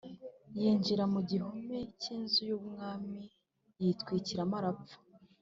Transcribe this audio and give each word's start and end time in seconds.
yinjira 0.59 1.03
mu 1.13 1.19
gihome 1.29 1.77
cy’inzu 2.01 2.41
y’umwami 2.49 3.19
yitwikiramo 3.81 4.55
arapfa, 4.59 4.97